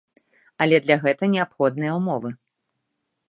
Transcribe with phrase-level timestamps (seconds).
[0.65, 2.29] Але для гэта неабходныя ўмовы.